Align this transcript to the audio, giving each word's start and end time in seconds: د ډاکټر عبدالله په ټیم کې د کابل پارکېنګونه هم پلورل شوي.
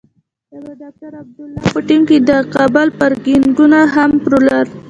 د 0.65 0.67
ډاکټر 0.81 1.11
عبدالله 1.21 1.61
په 1.73 1.79
ټیم 1.87 2.01
کې 2.09 2.17
د 2.29 2.31
کابل 2.55 2.87
پارکېنګونه 2.99 3.79
هم 3.95 4.11
پلورل 4.23 4.63
شوي. 4.69 4.77